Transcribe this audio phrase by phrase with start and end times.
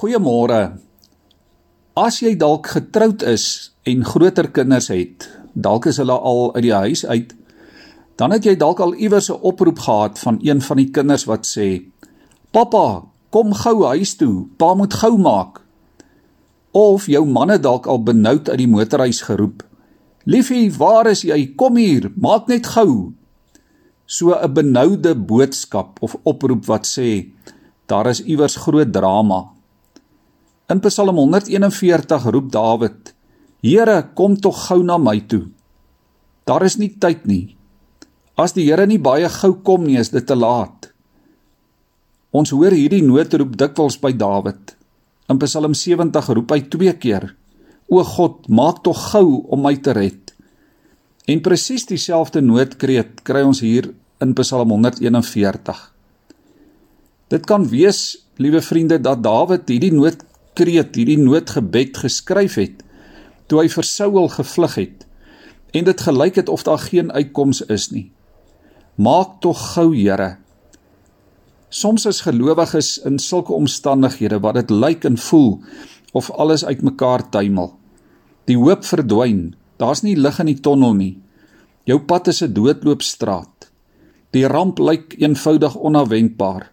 [0.00, 0.78] Goeiemôre.
[1.92, 3.42] As jy dalk getroud is
[3.84, 7.34] en groter kinders het, dalk is hulle al uit die huis uit,
[8.16, 11.44] dan het jy dalk al iewers 'n oproep gehad van een van die kinders wat
[11.44, 11.84] sê:
[12.50, 15.60] "Pappa, kom gou huis toe, pa moet gou maak."
[16.72, 19.62] Of jou man het dalk al benoud uit die motorhuis geroep:
[20.24, 21.52] "Liefie, waar is jy?
[21.56, 23.12] Kom hier, maak net gou."
[24.06, 27.28] So 'n benoude boodskap of oproep wat sê:
[27.86, 29.59] "Daar is iewers groot drama."
[30.70, 33.14] In Psalm 141 roep Dawid:
[33.58, 35.48] Here, kom tog gou na my toe.
[36.46, 37.56] Daar is nie tyd nie.
[38.38, 40.92] As die Here nie baie gou kom nie, is dit te laat.
[42.30, 44.76] Ons hoor hierdie noodroep dikwels by Dawid.
[45.26, 47.32] In Psalm 70 roep hy twee keer:
[47.90, 50.30] O God, maak tog gou om my te red.
[51.26, 53.90] En presies dieselfde noodkreet kry ons hier
[54.22, 55.86] in Psalm 141.
[57.30, 62.82] Dit kan wees, liewe vriende, dat Dawid hierdie nood kreet, hierdie noodgebed geskryf het
[63.50, 65.06] toe hy vir Saul gevlug het
[65.74, 68.10] en dit gelyk het of daar geen uitkoms is nie.
[68.98, 70.36] Maak tog gou, Here.
[71.70, 75.60] Soms is gelowiges in sulke omstandighede wat dit lyk en voel
[76.12, 77.70] of alles uitmekaar tuimel.
[78.50, 79.54] Die hoop verdwyn.
[79.78, 81.14] Daar's nie lig in die tonnel nie.
[81.86, 83.70] Jou pad is 'n doodloopstraat.
[84.32, 86.70] Die ramp lyk eenvoudig onverwendbaar.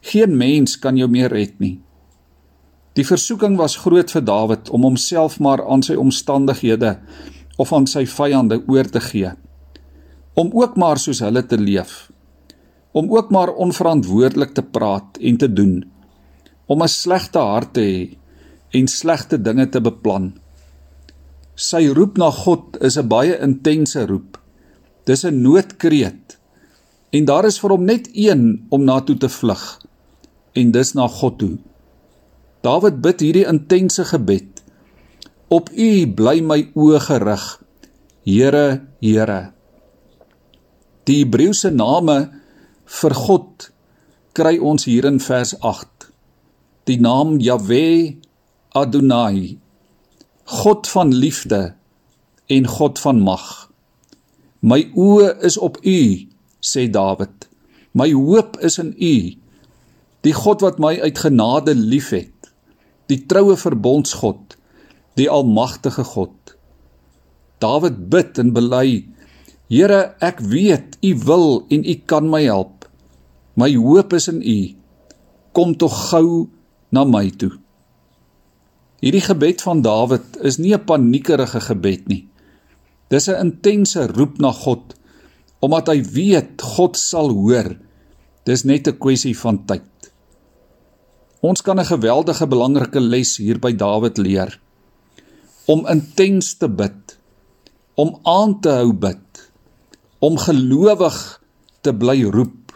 [0.00, 1.80] Geen mens kan jou meer red nie.
[2.94, 6.94] Die versoeking was groot vir Dawid om homself maar aan sy omstandighede
[7.58, 9.32] of aan sy vyande oor te gee.
[10.38, 12.10] Om ook maar soos hulle te leef.
[12.94, 15.82] Om ook maar onverantwoordelik te praat en te doen.
[16.66, 18.16] Om 'n slegte hart te hê
[18.70, 20.32] en slegte dinge te beplan.
[21.54, 24.38] Sy roep na God is 'n baie intense roep.
[25.04, 26.38] Dis 'n noodkreet.
[27.10, 29.80] En daar is vir hom net een om na toe te vlug.
[30.52, 31.58] En dis na God toe.
[32.64, 34.62] Dawid bid hierdie intense gebed.
[35.52, 37.44] Op U bly my oë gerig.
[38.24, 38.66] Here,
[39.04, 39.40] Here.
[41.04, 42.16] Die Hebreëse name
[43.00, 43.68] vir God
[44.32, 46.08] kry ons hier in vers 8.
[46.88, 48.16] Die naam Jahwe
[48.72, 49.58] Adonai.
[50.64, 51.74] God van liefde
[52.48, 53.48] en God van mag.
[54.64, 56.00] My oë is op U,
[56.64, 57.44] sê Dawid.
[57.92, 59.16] My hoop is in U,
[60.24, 62.33] die God wat my uit genade liefhet
[63.10, 64.56] die troue verbondsgod,
[65.18, 66.54] die almagtige God.
[67.62, 69.04] Dawid bid en bely:
[69.68, 72.88] Here, ek weet U wil en U kan my help.
[73.54, 74.58] My hoop is in U.
[75.54, 76.48] Kom tog gou
[76.90, 77.52] na my toe.
[79.04, 82.28] Hierdie gebed van Dawid is nie 'n paniekerige gebed nie.
[83.10, 84.94] Dis 'n intense roep na God
[85.60, 87.76] omdat hy weet God sal hoor.
[88.44, 89.93] Dis net 'n kwessie van tyd.
[91.44, 94.60] Ons kan 'n geweldige belangrike les hier by Dawid leer.
[95.66, 97.18] Om intens te bid,
[97.94, 99.50] om aan te hou bid,
[100.18, 101.40] om gelowig
[101.80, 102.72] te bly roep,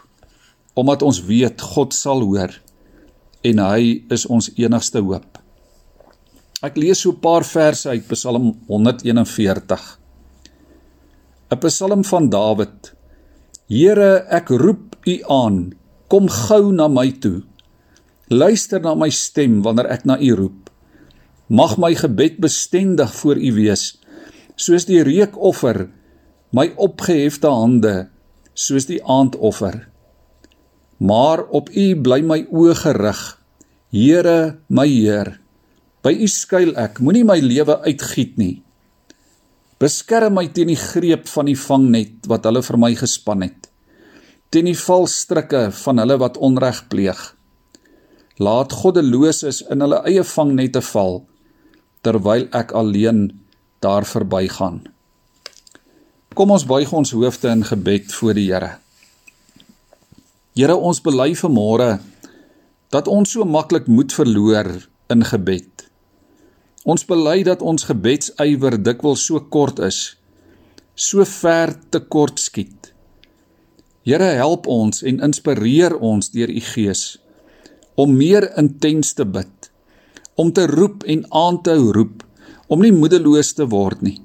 [0.73, 2.53] omdat ons weet God sal hoor
[3.41, 5.37] en hy is ons enigste hoop.
[6.61, 9.99] Ek lees so 'n paar verse uit Psalm 141.
[11.51, 12.93] 'n Psalm van Dawid.
[13.67, 15.73] Here, ek roep U aan,
[16.07, 17.48] kom gou na my toe.
[18.29, 20.69] Luister na my stem wanneer ek na U roep.
[21.49, 23.97] Mag my gebed bestendig voor U wees,
[24.53, 25.87] soos die reukoffer,
[26.53, 27.93] my opgehefte hande,
[28.53, 29.87] soos die aandoffer.
[31.01, 33.23] Maar op U bly my oë gerig,
[33.89, 35.39] Here, my Heer.
[36.05, 38.59] By U skuil ek, moenie my lewe uitgiet nie.
[39.81, 43.71] Beskerm my teen die greep van die vangnet wat hulle vir my gespan het,
[44.53, 47.25] teen die valstrikke van hulle wat onreg pleeg
[48.39, 51.19] laat goddeloses in hulle eie vangnette val
[52.07, 53.25] terwyl ek alleen
[53.83, 54.85] daar verbygaan.
[56.39, 58.77] Kom ons buig ons hoofde in gebed voor die Here.
[60.55, 61.97] Here, ons bely vanmôre
[62.95, 64.71] dat ons so maklik moed verloor
[65.11, 65.87] in gebed.
[66.87, 70.15] Ons bely dat ons gebedsywer dikwels so kort is,
[70.95, 72.93] so ver te kort skiet.
[74.07, 77.19] Here, help ons en inspireer ons deur u Gees
[77.99, 79.69] om meer intens te bid,
[80.39, 82.23] om te roep en aan te hou roep,
[82.71, 84.19] om nie moedeloos te word nie.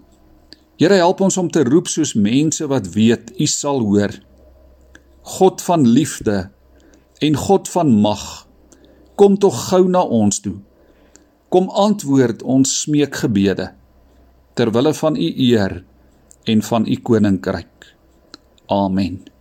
[0.79, 4.15] Here help ons om te roep soos mense wat weet U sal hoor.
[5.38, 6.49] God van liefde
[7.25, 8.25] en God van mag,
[9.19, 10.59] kom tog gou na ons toe.
[11.50, 13.70] Kom antwoord ons smeekgebede
[14.59, 15.81] ter wille van U eer
[16.50, 17.94] en van U koninkryk.
[18.70, 19.33] Amen.